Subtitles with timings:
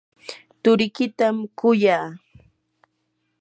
[0.61, 2.07] turikitam kuyaa.